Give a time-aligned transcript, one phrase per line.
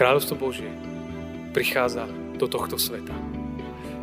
[0.00, 0.72] Kráľovstvo Božie
[1.52, 2.08] prichádza
[2.40, 3.12] do tohto sveta.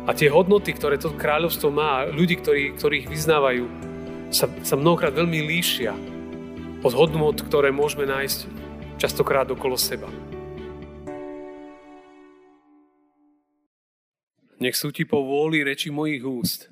[0.06, 3.66] A tie hodnoty, ktoré to kráľovstvo má, ľudí, ktorí, ich vyznávajú,
[4.30, 5.90] sa, sa mnohokrát veľmi líšia
[6.86, 8.38] od hodnot, ktoré môžeme nájsť
[9.02, 10.06] častokrát okolo seba.
[14.62, 16.70] Nech sú ti po vôli reči mojich úst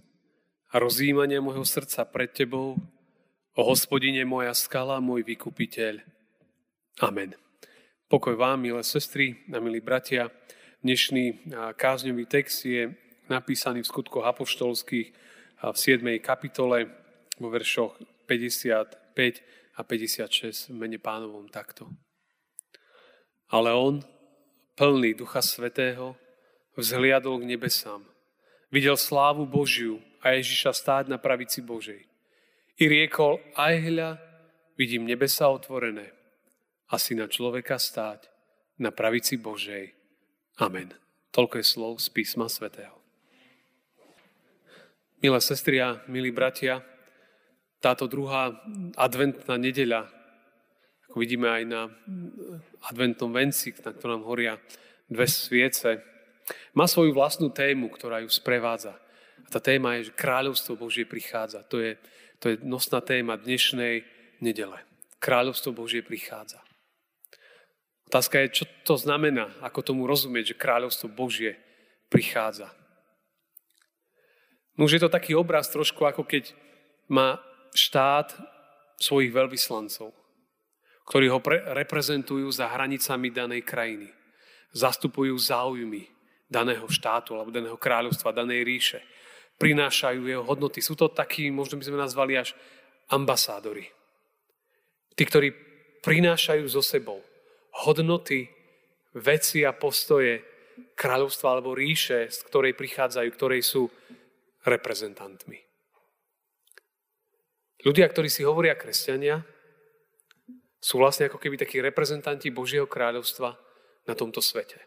[0.70, 2.78] a rozjímania môjho srdca pred tebou,
[3.58, 5.98] o hospodine moja skala, môj vykupiteľ.
[7.02, 7.45] Amen.
[8.06, 10.30] Pokoj vám, milé sestry a milí bratia.
[10.78, 12.94] Dnešný kázňový text je
[13.26, 15.10] napísaný v skutkoch apoštolských
[15.58, 16.06] v 7.
[16.22, 16.86] kapitole
[17.42, 17.98] vo veršoch
[18.30, 19.42] 55
[19.74, 21.90] a 56 v mene pánovom takto.
[23.50, 23.98] Ale on,
[24.78, 26.14] plný Ducha Svetého,
[26.78, 28.06] vzhliadol k nebesám.
[28.70, 32.06] Videl slávu Božiu a Ježiša stáť na pravici Božej.
[32.78, 34.10] I riekol, aj hľa,
[34.78, 36.14] vidím nebesa otvorené
[36.90, 38.30] a syna človeka stáť
[38.78, 39.96] na pravici Božej.
[40.62, 40.94] Amen.
[41.32, 42.96] Toľko je slov z písma svätého.
[45.20, 46.84] Milé sestry a milí bratia,
[47.80, 48.52] táto druhá
[48.96, 50.08] adventná nedeľa,
[51.08, 51.82] ako vidíme aj na
[52.88, 54.60] adventnom venci, na ktorom horia
[55.08, 56.04] dve sviece,
[56.76, 58.96] má svoju vlastnú tému, ktorá ju sprevádza.
[59.46, 61.62] A tá téma je, že kráľovstvo Božie prichádza.
[61.70, 61.94] To je,
[62.42, 64.02] to je nosná téma dnešnej
[64.42, 64.82] nedele.
[65.22, 66.65] Kráľovstvo Božie prichádza.
[68.06, 71.58] Otázka je, čo to znamená, ako tomu rozumieť, že kráľovstvo Božie
[72.06, 72.70] prichádza.
[74.78, 76.54] No už je to taký obraz trošku, ako keď
[77.10, 77.42] má
[77.74, 78.30] štát
[79.02, 80.14] svojich veľvyslancov,
[81.02, 84.08] ktorí ho pre- reprezentujú za hranicami danej krajiny.
[84.70, 86.06] Zastupujú záujmy
[86.46, 89.00] daného štátu alebo daného kráľovstva, danej ríše.
[89.58, 90.78] Prinášajú jeho hodnoty.
[90.84, 92.54] Sú to takí, možno by sme nazvali až
[93.08, 93.88] ambasádori.
[95.16, 95.48] Tí, ktorí
[96.04, 97.24] prinášajú so sebou
[97.84, 98.48] hodnoty,
[99.16, 100.44] veci a postoje
[100.96, 103.88] kráľovstva alebo ríše, z ktorej prichádzajú, ktorej sú
[104.64, 105.60] reprezentantmi.
[107.84, 109.44] Ľudia, ktorí si hovoria kresťania,
[110.80, 113.58] sú vlastne ako keby takí reprezentanti Božieho kráľovstva
[114.06, 114.78] na tomto svete.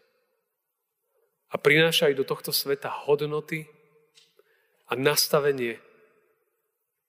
[1.50, 3.66] A prinášajú do tohto sveta hodnoty
[4.86, 5.82] a nastavenie,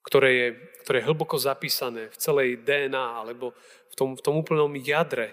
[0.02, 0.48] ktoré je,
[0.82, 3.54] ktoré je hlboko zapísané v celej DNA alebo
[3.90, 5.32] v tom, v tom úplnom jadre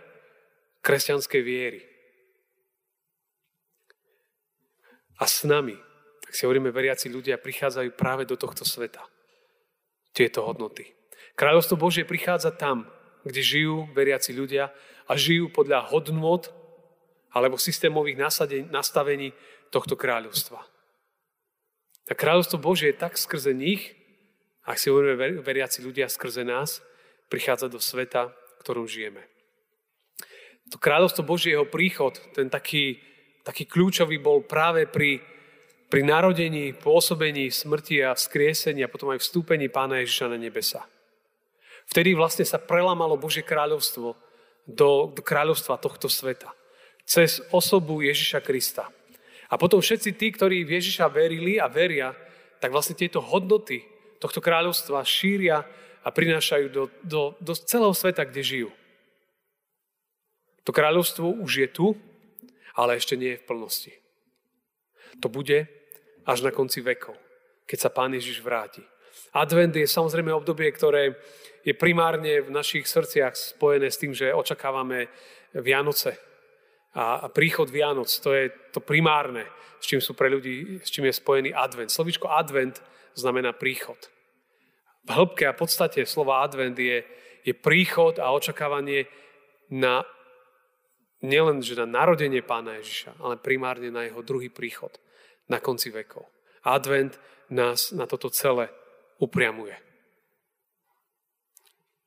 [0.82, 1.82] kresťanskej viery.
[5.20, 5.76] A s nami,
[6.24, 9.04] tak si hovoríme, veriaci ľudia prichádzajú práve do tohto sveta.
[10.16, 10.88] Tieto hodnoty.
[11.36, 12.88] Kráľovstvo Božie prichádza tam,
[13.28, 14.72] kde žijú veriaci ľudia
[15.08, 16.52] a žijú podľa hodnot
[17.36, 18.18] alebo systémových
[18.72, 19.36] nastavení
[19.70, 20.60] tohto kráľovstva.
[22.10, 23.94] A kráľovstvo Božie je tak skrze nich,
[24.66, 26.82] ak si hovoríme veriaci ľudia skrze nás,
[27.30, 29.26] prichádza do sveta, v ktorom žijeme.
[30.70, 33.02] To kráľovstvo Božie, jeho príchod, ten taký,
[33.42, 35.18] taký kľúčový bol práve pri,
[35.90, 40.86] pri narodení, pôsobení, smrti a vzkriesení a potom aj vstúpení pána Ježiša na nebesa.
[41.90, 44.14] Vtedy vlastne sa prelamalo Božie kráľovstvo
[44.70, 46.54] do, do kráľovstva tohto sveta.
[47.02, 48.86] Cez osobu Ježiša Krista.
[49.50, 52.14] A potom všetci tí, ktorí v Ježiša verili a veria,
[52.62, 53.82] tak vlastne tieto hodnoty
[54.22, 55.66] tohto kráľovstva šíria
[56.06, 58.70] a prinášajú do, do, do celého sveta, kde žijú.
[60.70, 61.98] To kráľovstvo už je tu,
[62.78, 63.90] ale ešte nie je v plnosti.
[65.18, 65.66] To bude
[66.30, 67.18] až na konci vekov,
[67.66, 68.86] keď sa Pán Ježiš vráti.
[69.34, 71.18] Advent je samozrejme obdobie, ktoré
[71.66, 75.10] je primárne v našich srdciach spojené s tým, že očakávame
[75.58, 76.22] Vianoce
[76.94, 78.14] a príchod Vianoc.
[78.22, 79.50] To je to primárne,
[79.82, 81.90] s čím sú pre ľudí, s čím je spojený advent.
[81.90, 82.78] Slovičko advent
[83.18, 83.98] znamená príchod.
[85.10, 87.02] V hĺbke a podstate slova advent je,
[87.42, 89.10] je príchod a očakávanie
[89.74, 90.06] na
[91.24, 94.92] nielen že na narodenie pána Ježiša, ale primárne na jeho druhý príchod
[95.52, 96.28] na konci vekov.
[96.64, 97.18] Advent
[97.50, 98.70] nás na toto celé
[99.18, 99.76] upriamuje.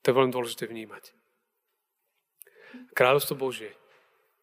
[0.03, 1.15] To je veľmi dôležité vnímať.
[2.97, 3.73] Kráľovstvo Božie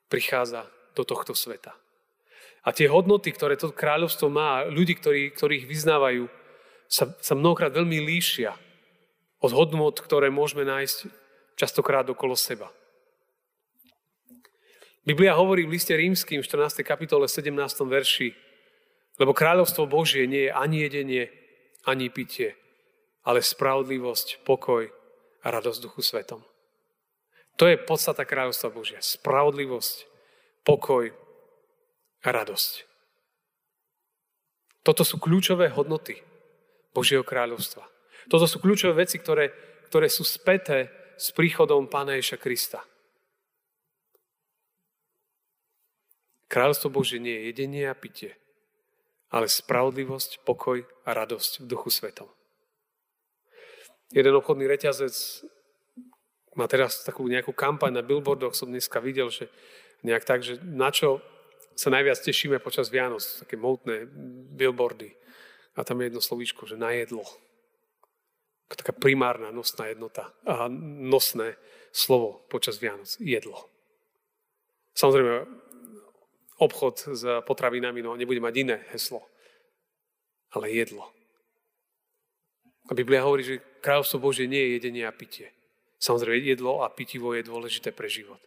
[0.07, 1.75] prichádza do tohto sveta.
[2.63, 6.27] A tie hodnoty, ktoré to kráľovstvo má, ľudí, ktorí, ich vyznávajú,
[6.89, 8.51] sa, sa mnohokrát veľmi líšia
[9.39, 11.07] od hodnot, ktoré môžeme nájsť
[11.55, 12.67] častokrát okolo seba.
[15.09, 16.85] Biblia hovorí v liste rímským v 14.
[16.85, 17.49] kapitole 17.
[17.81, 18.29] verši,
[19.17, 21.33] lebo kráľovstvo Božie nie je ani jedenie,
[21.81, 22.53] ani pitie,
[23.25, 24.85] ale spravodlivosť, pokoj
[25.41, 26.45] a radosť duchu svetom.
[27.57, 29.01] To je podstata kráľovstva Božia.
[29.01, 30.05] Spravodlivosť,
[30.61, 31.09] pokoj
[32.21, 32.85] a radosť.
[34.85, 36.21] Toto sú kľúčové hodnoty
[36.93, 37.81] Božieho kráľovstva.
[38.29, 39.49] Toto sú kľúčové veci, ktoré,
[39.89, 42.85] ktoré sú späté s príchodom Pána Ježa Krista.
[46.49, 48.33] Kráľovstvo Bože nie je jedenie a pitie,
[49.29, 52.25] ale spravodlivosť, pokoj a radosť v duchu svetom.
[54.09, 55.13] Jeden obchodný reťazec
[56.57, 59.45] má teraz takú nejakú kampaň na billboardoch, som dneska videl, že
[60.01, 61.21] nejak tak, že na čo
[61.77, 64.09] sa najviac tešíme počas Vianoc, také mohutné
[64.57, 65.13] billboardy.
[65.77, 67.23] A tam je jedno slovíčko, že na jedlo.
[68.67, 70.67] Taká primárna nosná jednota a
[70.99, 71.55] nosné
[71.93, 73.15] slovo počas Vianoc.
[73.21, 73.69] Jedlo.
[74.97, 75.47] Samozrejme,
[76.59, 79.23] obchod s potravinami no, nebude mať iné heslo,
[80.51, 81.07] ale jedlo.
[82.89, 85.53] A Biblia hovorí, že kráľovstvo Božie nie je jedenie a pitie.
[85.99, 88.39] Samozrejme, jedlo a pitivo je dôležité pre život.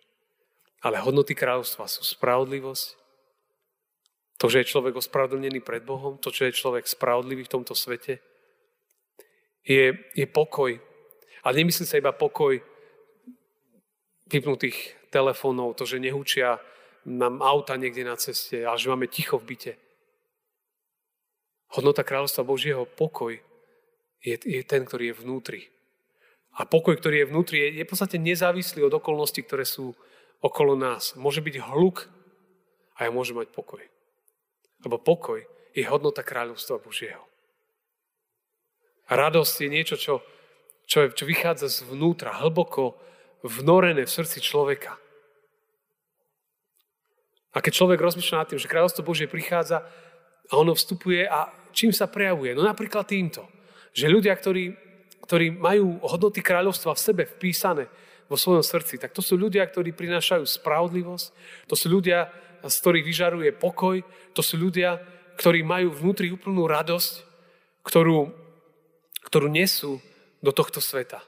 [0.83, 3.03] Ale hodnoty kráľovstva sú spravodlivosť,
[4.43, 8.19] to, že je človek ospravedlnený pred Bohom, to, že je človek spravodlivý v tomto svete,
[9.63, 10.75] je, je pokoj.
[11.47, 12.59] Ale nemyslí sa iba pokoj
[14.27, 16.59] vypnutých telefónov, to, že nehučia
[17.05, 19.73] nám auta niekde na ceste, ale že máme ticho v byte.
[21.73, 23.35] Hodnota kráľovstva Božieho pokoj
[24.23, 25.63] je, je ten, ktorý je vnútri.
[26.61, 29.97] A pokoj, ktorý je vnútri, je, je v podstate nezávislý od okolností, ktoré sú
[30.45, 31.17] okolo nás.
[31.17, 32.13] Môže byť hluk
[33.01, 33.81] a ja môžem mať pokoj.
[34.85, 35.41] Lebo pokoj
[35.73, 37.25] je hodnota kráľovstva Božieho.
[39.09, 40.21] A radosť je niečo, čo,
[40.85, 43.01] čo, čo vychádza zvnútra, hlboko
[43.43, 45.01] vnorené v srdci človeka.
[47.53, 49.85] A keď človek rozmýšľa nad tým, že kráľovstvo Božie prichádza
[50.49, 52.57] a ono vstupuje a čím sa prejavuje?
[52.57, 53.45] No napríklad týmto
[53.93, 54.73] že ľudia, ktorí,
[55.25, 57.93] ktorí majú hodnoty kráľovstva v sebe vpísané
[58.27, 61.27] vo svojom srdci, tak to sú ľudia, ktorí prinášajú spravodlivosť,
[61.69, 62.33] to sú ľudia,
[62.65, 64.01] z ktorých vyžaruje pokoj,
[64.33, 64.97] to sú ľudia,
[65.37, 67.13] ktorí majú vnútri úplnú radosť,
[67.85, 68.33] ktorú,
[69.29, 70.01] ktorú nesú
[70.41, 71.21] do tohto sveta.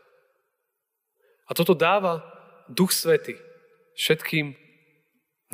[1.45, 2.25] A toto dáva
[2.73, 3.37] Duch Svety
[4.01, 4.57] všetkým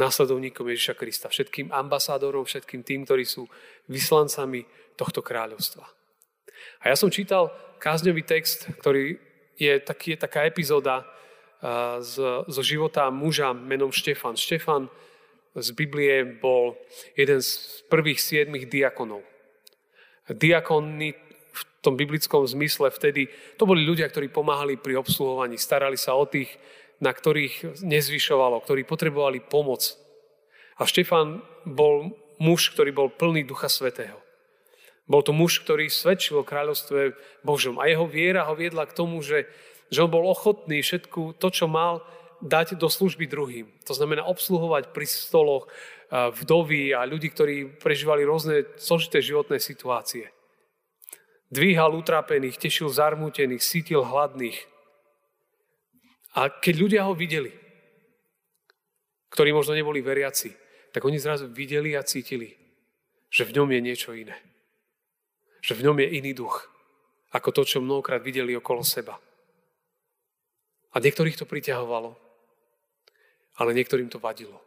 [0.00, 3.44] následovníkom Ježiša Krista, všetkým ambasádorom, všetkým tým, ktorí sú
[3.92, 4.64] vyslancami
[4.96, 5.84] tohto kráľovstva.
[6.80, 9.20] A ja som čítal kázňový text, ktorý
[9.60, 11.04] je, taký, je taká epizóda
[12.00, 12.16] z,
[12.48, 14.36] zo života muža menom Štefan.
[14.36, 14.88] Štefan
[15.52, 16.80] z Biblie bol
[17.12, 19.20] jeden z prvých siedmých diakonov.
[20.30, 21.12] Diakony
[21.50, 26.24] v tom biblickom zmysle vtedy, to boli ľudia, ktorí pomáhali pri obsluhovaní, starali sa o
[26.24, 26.48] tých,
[27.00, 29.96] na ktorých nezvyšovalo, ktorí potrebovali pomoc.
[30.76, 34.20] A Štefan bol muž, ktorý bol plný Ducha Svetého.
[35.10, 37.82] Bol to muž, ktorý svedčil o kráľovstve Božom.
[37.82, 39.50] A jeho viera ho viedla k tomu, že,
[39.90, 42.04] že on bol ochotný všetku to, čo mal,
[42.40, 43.66] dať do služby druhým.
[43.84, 45.68] To znamená obsluhovať pri stoloch
[46.10, 50.32] vdovy a ľudí, ktorí prežívali rôzne zložité životné situácie.
[51.50, 54.58] Dvíhal utrápených, tešil zarmútených, sítil hladných.
[56.38, 57.50] A keď ľudia ho videli,
[59.30, 60.54] ktorí možno neboli veriaci,
[60.90, 62.50] tak oni zrazu videli a cítili,
[63.30, 64.50] že v ňom je niečo iné
[65.60, 66.66] že v ňom je iný duch,
[67.36, 69.20] ako to, čo mnohokrát videli okolo seba.
[70.90, 72.16] A niektorých to priťahovalo,
[73.62, 74.58] ale niektorým to vadilo,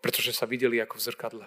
[0.00, 1.46] pretože sa videli ako v zrkadle.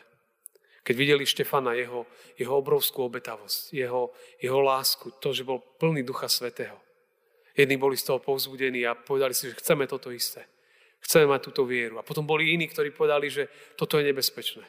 [0.84, 2.04] Keď videli Štefana, jeho,
[2.36, 4.12] jeho obrovskú obetavosť, jeho,
[4.44, 6.76] jeho lásku, to, že bol plný Ducha Svetého.
[7.54, 10.46] Jedni boli z toho povzbudení a povedali si, že chceme toto isté.
[11.06, 12.02] Chceme mať túto vieru.
[12.02, 13.46] A potom boli iní, ktorí povedali, že
[13.78, 14.66] toto je nebezpečné.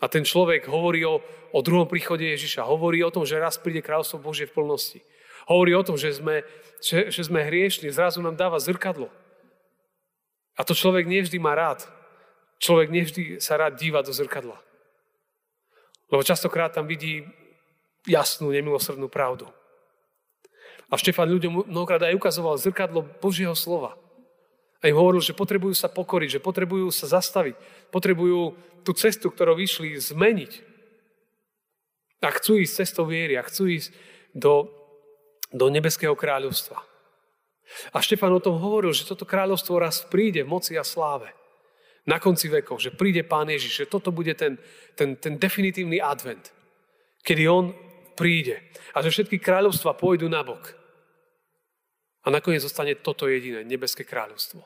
[0.00, 1.20] A ten človek hovorí o,
[1.52, 2.68] o druhom príchode Ježiša.
[2.68, 5.00] Hovorí o tom, že raz príde kráľovstvo Božie v plnosti.
[5.48, 6.44] Hovorí o tom, že sme,
[6.80, 7.92] že, že sme hriešni.
[7.92, 9.08] Zrazu nám dáva zrkadlo.
[10.56, 11.84] A to človek nevždy má rád.
[12.56, 14.56] Človek nevždy sa rád díva do zrkadla.
[16.08, 17.24] Lebo častokrát tam vidí
[18.08, 19.50] jasnú, nemilosrdnú pravdu.
[20.86, 23.98] A Štefan ľuďom mnohokrát aj ukazoval zrkadlo Božieho slova.
[24.78, 27.58] A im hovoril, že potrebujú sa pokoriť, že potrebujú sa zastaviť,
[27.90, 28.54] potrebujú
[28.86, 30.52] tú cestu, ktorú vyšli, zmeniť.
[32.22, 33.90] A chcú ísť cestou viery a chcú ísť
[34.30, 34.70] do,
[35.50, 36.78] do nebeského kráľovstva.
[37.90, 41.34] A Štefan o tom hovoril, že toto kráľovstvo raz príde v moci a sláve.
[42.06, 44.62] Na konci vekov, že príde Pán Ježiš, že toto bude ten,
[44.94, 46.54] ten, ten definitívny advent,
[47.26, 47.74] kedy On
[48.16, 48.64] príde
[48.96, 50.72] a že všetky kráľovstva pôjdu na bok.
[52.26, 54.64] A nakoniec zostane toto jediné, nebeské kráľovstvo.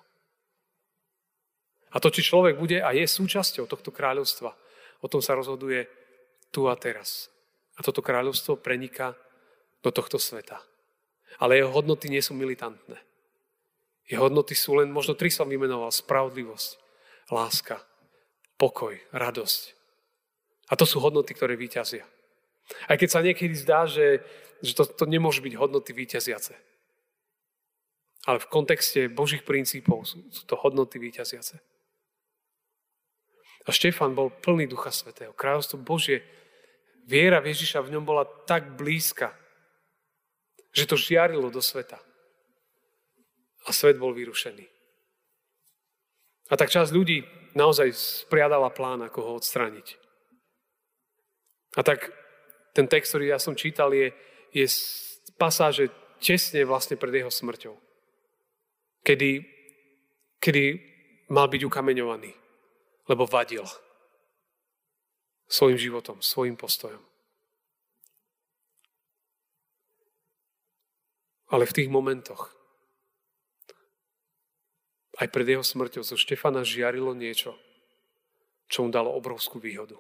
[1.91, 4.55] A to, či človek bude a je súčasťou tohto kráľovstva,
[5.03, 5.91] o tom sa rozhoduje
[6.55, 7.29] tu a teraz.
[7.77, 9.19] A toto kráľovstvo preniká
[9.83, 10.63] do tohto sveta.
[11.43, 12.97] Ale jeho hodnoty nie sú militantné.
[14.07, 16.71] Jeho hodnoty sú len, možno tri som vymenoval, spravodlivosť,
[17.31, 17.79] láska,
[18.59, 19.63] pokoj, radosť.
[20.71, 22.07] A to sú hodnoty, ktoré vyťazia.
[22.87, 24.23] Aj keď sa niekedy zdá, že,
[24.63, 26.55] že to, to nemôže byť hodnoty vyťaziace.
[28.29, 31.57] Ale v kontexte Božích princípov sú, sú to hodnoty výťaziace.
[33.65, 35.37] A Štefan bol plný Ducha Svetého.
[35.37, 36.25] Kráľovstvo Božie,
[37.09, 39.33] viera Ježiša v ňom bola tak blízka,
[40.71, 41.99] že to žiarilo do sveta.
[43.69, 44.65] A svet bol vyrušený.
[46.51, 47.23] A tak časť ľudí
[47.55, 50.01] naozaj spriadala plán, ako ho odstrániť.
[51.79, 52.11] A tak
[52.73, 54.15] ten text, ktorý ja som čítal, je,
[54.55, 54.67] je
[55.35, 57.75] pasáže tesne vlastne pred jeho smrťou.
[59.01, 59.31] Kedy,
[60.37, 60.65] kedy
[61.33, 62.33] mal byť ukameňovaný,
[63.09, 63.65] lebo vadil
[65.51, 67.03] svojim životom, svojim postojom.
[71.51, 72.55] Ale v tých momentoch,
[75.19, 77.59] aj pred jeho smrťou zo Štefana žiarilo niečo,
[78.71, 79.99] čo mu dalo obrovskú výhodu.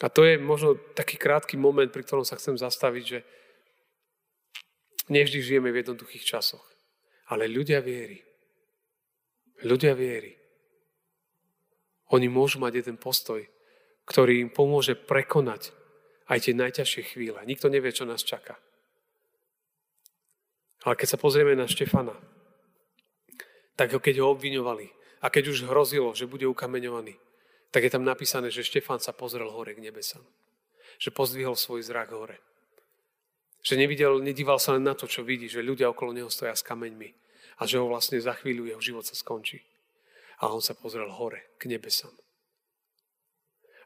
[0.00, 3.18] A to je možno taký krátky moment, pri ktorom sa chcem zastaviť, že
[5.12, 6.62] nevždy žijeme v jednoduchých časoch.
[7.30, 8.18] Ale ľudia viery,
[9.62, 10.36] ľudia viery,
[12.12, 13.40] oni môžu mať jeden postoj,
[14.04, 15.72] ktorý im pomôže prekonať
[16.28, 17.40] aj tie najťažšie chvíle.
[17.46, 18.58] Nikto nevie, čo nás čaká.
[20.82, 22.12] Ale keď sa pozrieme na Štefana,
[23.78, 24.86] tak ho keď ho obviňovali
[25.22, 27.16] a keď už hrozilo, že bude ukameňovaný,
[27.72, 30.20] tak je tam napísané, že Štefán sa pozrel hore k nebesám.
[31.00, 32.36] Že pozdvihol svoj zrak hore.
[33.64, 36.60] Že nevidel, nedíval sa len na to, čo vidí, že ľudia okolo neho stoja s
[36.60, 37.16] kameňmi
[37.58, 39.64] a že ho vlastne za chvíľu jeho život sa skončí.
[40.44, 42.12] A on sa pozrel hore, k nebesám.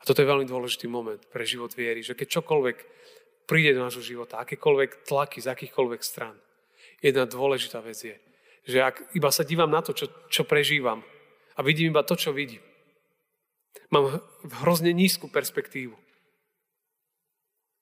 [0.01, 2.77] A toto je veľmi dôležitý moment pre život viery, že keď čokoľvek
[3.47, 6.35] príde do nášho života, akékoľvek tlaky z akýchkoľvek stran,
[6.99, 8.17] jedna dôležitá vec je,
[8.67, 11.07] že ak iba sa dívam na to, čo, čo prežívam
[11.55, 12.65] a vidím iba to, čo vidím,
[13.91, 14.21] mám
[14.63, 15.95] hrozne nízku perspektívu,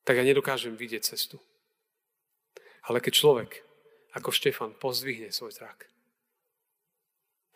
[0.05, 1.41] tak ja nedokážem vidieť cestu.
[2.85, 3.51] Ale keď človek,
[4.13, 5.89] ako Štefan, pozdvihne svoj zrak,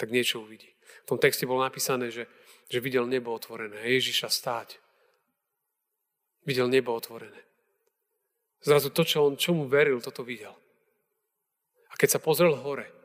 [0.00, 0.72] tak niečo uvidí.
[1.04, 2.24] V tom texte bolo napísané, že,
[2.72, 4.80] že videl nebo otvorené Ježiša stáť.
[6.48, 7.44] Videl nebo otvorené.
[8.64, 10.56] Zrazu to, čo on čomu veril, toto videl.
[11.92, 12.97] A keď sa pozrel hore,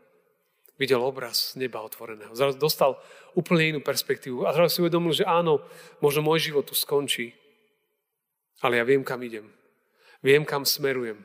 [0.78, 2.34] videl obraz neba otvoreného.
[2.34, 2.98] Zrazu dostal
[3.38, 5.62] úplne inú perspektívu a zrazu si uvedomil, že áno,
[6.02, 7.34] možno môj život tu skončí,
[8.64, 9.46] ale ja viem, kam idem.
[10.24, 11.20] Viem, kam smerujem.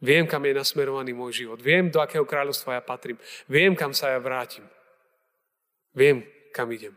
[0.00, 1.60] Viem, kam je nasmerovaný môj život.
[1.60, 3.20] Viem, do akého kráľovstva ja patrím.
[3.52, 4.64] Viem, kam sa ja vrátim.
[5.92, 6.24] Viem,
[6.56, 6.96] kam idem.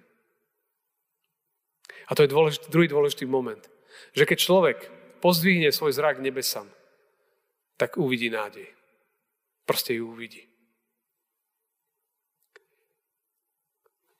[2.08, 3.60] A to je dôležitý, druhý dôležitý moment.
[4.16, 4.78] Že keď človek
[5.20, 6.72] pozdvihne svoj zrak nebesam,
[7.76, 8.72] tak uvidí nádej.
[9.68, 10.53] Proste ju uvidí.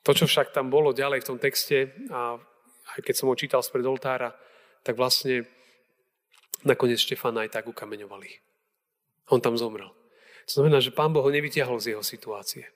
[0.04, 2.36] To, čo však tam bolo ďalej v tom texte, a
[2.96, 4.36] aj keď som ho čítal spred oltára,
[4.84, 5.48] tak vlastne
[6.68, 8.30] nakoniec Štefana aj tak ukameňovali.
[9.32, 9.88] On tam zomrel.
[10.52, 12.68] To znamená, že pán Boh ho nevytiahol z jeho situácie.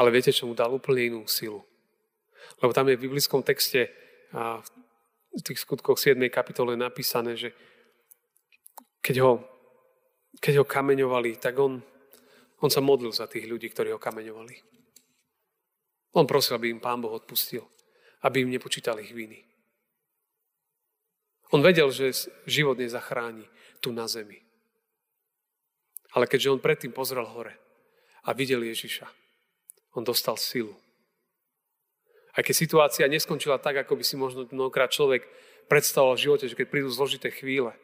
[0.00, 1.60] Ale viete, čo mu dal úplne inú silu.
[2.64, 3.92] Lebo tam je v biblickom texte
[4.32, 4.64] a
[5.30, 6.16] v tých skutkoch 7.
[6.32, 7.52] kapitole napísané, že
[9.04, 9.32] keď ho,
[10.40, 11.84] keď ho kameňovali, tak on,
[12.60, 14.56] on sa modlil za tých ľudí, ktorí ho kameňovali.
[16.12, 17.64] On prosil, aby im Pán Boh odpustil,
[18.26, 19.40] aby im nepočítal ich viny.
[21.50, 22.14] On vedel, že
[22.46, 23.48] život nezachráni
[23.82, 24.38] tu na zemi.
[26.14, 27.54] Ale keďže on predtým pozrel hore
[28.26, 29.08] a videl Ježiša,
[29.96, 30.74] on dostal silu.
[32.34, 35.26] Aj keď situácia neskončila tak, ako by si možno mnohokrát človek
[35.66, 37.74] predstavoval v živote, že keď prídu zložité chvíle,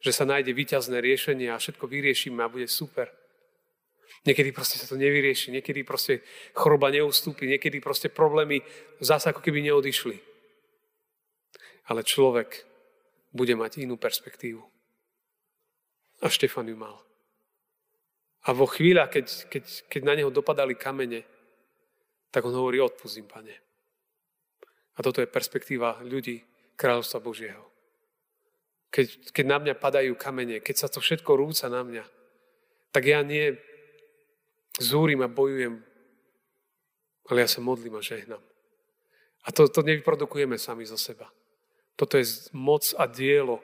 [0.00, 3.12] že sa nájde výťazné riešenie a všetko vyriešime a bude super–
[4.26, 6.20] Niekedy proste sa to nevyrieši, niekedy proste
[6.52, 8.60] choroba neustúpi, niekedy proste problémy
[9.00, 10.16] zase ako keby neodišli.
[11.88, 12.68] Ale človek
[13.32, 14.60] bude mať inú perspektívu.
[16.20, 17.00] A Štefan ju mal.
[18.44, 21.24] A vo chvíľach, keď, keď, keď na neho dopadali kamene,
[22.30, 23.56] tak on hovorí, odpustím, pane.
[24.96, 26.44] A toto je perspektíva ľudí
[26.76, 27.64] kráľovstva Božieho.
[28.92, 32.04] Keď, keď na mňa padajú kamene, keď sa to všetko rúca na mňa,
[32.90, 33.54] tak ja nie
[34.80, 35.78] zúrim a bojujem,
[37.28, 38.42] ale ja sa modlím a žehnám.
[39.44, 41.28] A to, to nevyprodukujeme sami zo seba.
[41.96, 42.24] Toto je
[42.56, 43.60] moc a dielo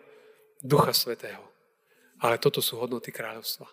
[0.61, 1.45] Ducha Svetého.
[2.21, 3.69] Ale toto sú hodnoty kráľovstva.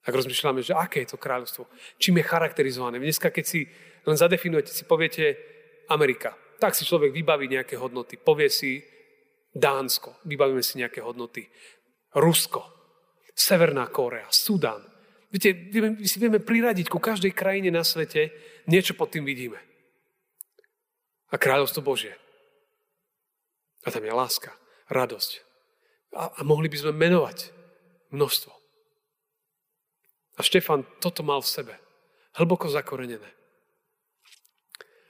[0.00, 1.68] Ak rozmýšľame, že aké je to kráľovstvo,
[2.00, 2.96] čím je charakterizované.
[2.96, 3.68] Dneska, keď si
[4.08, 5.36] len zadefinujete, si poviete
[5.92, 8.16] Amerika, tak si človek vybaví nejaké hodnoty.
[8.16, 8.80] Povie si
[9.52, 11.44] Dánsko, vybavíme si nejaké hodnoty.
[12.16, 12.64] Rusko,
[13.36, 14.80] Severná Kórea, Sudán,
[15.30, 18.34] Viete, vieme, si vieme priradiť ku každej krajine na svete,
[18.66, 19.62] niečo pod tým vidíme.
[21.30, 22.18] A kráľovstvo Božie.
[23.86, 24.50] A tam je láska,
[24.90, 25.30] radosť.
[26.18, 27.54] A, a mohli by sme menovať
[28.10, 28.50] množstvo.
[30.34, 31.74] A Štefan toto mal v sebe.
[32.34, 33.30] Hlboko zakorenené.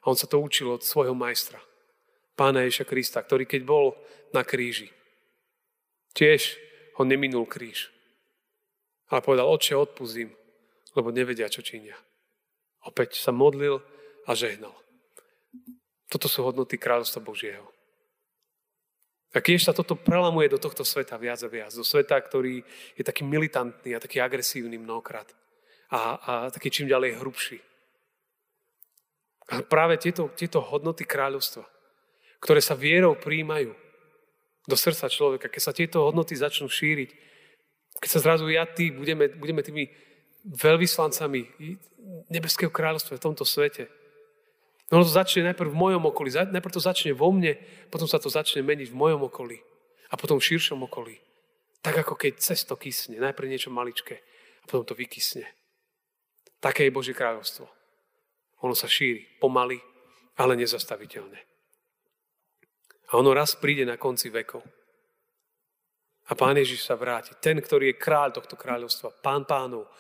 [0.01, 1.61] A on sa to učil od svojho majstra,
[2.37, 3.97] pána Ježa Krista, ktorý keď bol
[4.33, 4.89] na kríži,
[6.17, 6.57] tiež
[6.97, 7.93] ho neminul kríž.
[9.11, 10.31] Ale povedal, oče, odpustím,
[10.95, 11.99] lebo nevedia, čo činia.
[12.87, 13.83] Opäť sa modlil
[14.25, 14.73] a žehnal.
[16.11, 17.67] Toto sú hodnoty kráľovstva Božieho.
[19.31, 22.67] A keď sa toto prelamuje do tohto sveta viac a viac, do sveta, ktorý
[22.99, 25.31] je taký militantný a taký agresívny mnohokrát
[25.91, 27.59] a, a taký čím ďalej hrubší.
[29.55, 31.63] A práve tieto, tieto hodnoty kráľovstva,
[32.43, 33.71] ktoré sa vierou príjmajú
[34.67, 37.11] do srdca človeka, keď sa tieto hodnoty začnú šíriť,
[37.99, 39.91] keď sa zrazu ja, ty budeme, budeme tými
[40.47, 41.41] veľvyslancami
[42.31, 43.91] nebeského kráľovstva v tomto svete,
[44.91, 47.55] No to začne najprv v mojom okolí, najprv to začne vo mne,
[47.95, 49.63] potom sa to začne meniť v mojom okolí
[50.11, 51.15] a potom v širšom okolí.
[51.79, 54.19] Tak ako keď cesto kysne, najprv niečo maličké
[54.61, 55.47] a potom to vykysne.
[56.59, 57.71] Také je Božie kráľovstvo.
[58.67, 59.79] Ono sa šíri pomaly,
[60.37, 61.39] ale nezastaviteľne.
[63.15, 64.61] A ono raz príde na konci vekov.
[66.31, 67.35] A Pán Ježiš sa vráti.
[67.43, 69.91] Ten, ktorý je kráľ tohto kráľovstva, pán pánov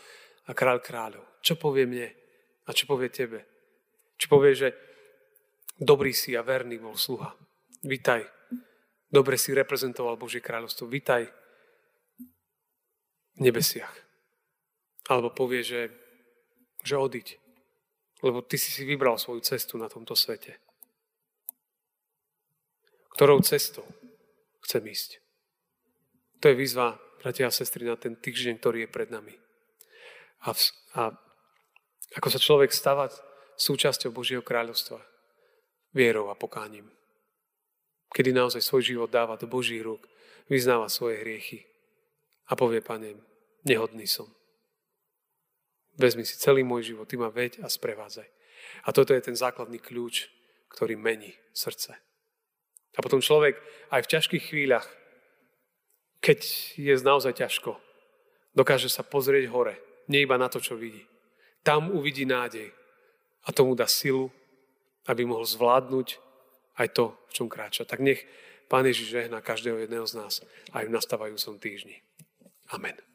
[0.46, 1.24] a kráľ kráľov.
[1.42, 2.06] Čo povie mne
[2.66, 3.42] a čo povie tebe?
[4.14, 4.68] Či povie, že
[5.74, 7.34] dobrý si a verný bol sluha.
[7.82, 8.22] Vítaj.
[9.10, 10.86] Dobre si reprezentoval Božie kráľovstvo.
[10.86, 11.26] Vítaj
[13.34, 13.90] v nebesiach.
[15.10, 15.90] Alebo povie, že,
[16.86, 17.28] že odiť.
[18.22, 20.62] Lebo ty si si vybral svoju cestu na tomto svete.
[23.18, 23.82] Ktorou cestou
[24.62, 25.29] chcem ísť?
[26.40, 29.36] To je výzva, bratia a sestry, na ten týždeň, ktorý je pred nami.
[30.48, 30.60] A, v,
[30.96, 31.12] a
[32.16, 33.12] ako sa človek stavať
[33.60, 35.04] súčasťou Božieho kráľovstva
[35.92, 36.88] vierou a pokáním.
[38.10, 40.02] Kedy naozaj svoj život dáva do Božích rúk,
[40.50, 41.62] vyznáva svoje hriechy
[42.50, 43.14] a povie, Pane,
[43.62, 44.26] nehodný som.
[45.94, 48.26] Vezmi si celý môj život, Ty ma veď a sprevádzaj.
[48.86, 50.26] A toto je ten základný kľúč,
[50.72, 51.94] ktorý mení srdce.
[52.96, 53.60] A potom človek
[53.94, 54.88] aj v ťažkých chvíľach,
[56.20, 56.40] keď
[56.76, 57.80] je naozaj ťažko,
[58.52, 59.80] dokáže sa pozrieť hore,
[60.12, 61.02] nie iba na to, čo vidí.
[61.64, 62.72] Tam uvidí nádej,
[63.46, 64.28] a tomu dá silu,
[65.08, 66.20] aby mohol zvládnuť
[66.76, 67.88] aj to, v čom kráča.
[67.88, 68.24] Tak nech
[68.70, 70.34] Pán Ježiš žehná každého jedného z nás
[70.70, 71.98] aj v nastávajúcom týždni.
[72.70, 73.09] Amen.